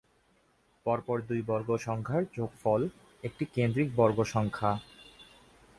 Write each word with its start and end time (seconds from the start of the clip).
পরপর 0.85 1.17
দুই 1.21 1.41
বর্গ 1.41 1.69
সংখ্যার 1.77 2.23
যোগফল 2.35 2.81
একটি 3.23 3.43
কেন্দ্রিক 3.55 3.89
বর্গ 3.95 4.17
সংখ্যা। 4.33 4.71